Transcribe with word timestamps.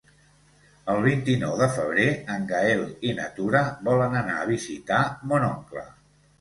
El 0.93 1.01
vint-i-nou 1.07 1.53
de 1.59 1.67
febrer 1.75 2.07
en 2.37 2.49
Gaël 2.53 2.83
i 3.11 3.15
na 3.21 3.29
Tura 3.37 3.63
volen 3.93 4.19
anar 4.25 4.41
a 4.41 4.51
visitar 4.55 5.07
mon 5.33 5.49
oncle. 5.55 5.89